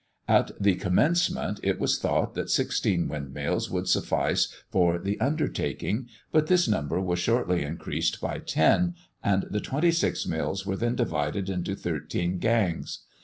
At 0.27 0.49
the 0.59 0.73
commencement, 0.73 1.59
it 1.61 1.79
was 1.79 1.99
thought 1.99 2.33
that 2.33 2.49
sixteen 2.49 3.07
windmills 3.07 3.69
would 3.69 3.87
suffice 3.87 4.47
for 4.71 4.97
the 4.97 5.19
undertaking; 5.19 6.07
but 6.31 6.47
this 6.47 6.67
number 6.67 6.99
was 6.99 7.19
shortly 7.19 7.61
increased 7.61 8.19
by 8.19 8.39
ten, 8.39 8.95
and 9.23 9.45
the 9.51 9.61
twenty 9.61 9.91
six 9.91 10.25
mills 10.25 10.65
were 10.65 10.75
then 10.75 10.95
divided 10.95 11.51
into 11.51 11.75
thirteen 11.75 12.39
gangs. 12.39 13.03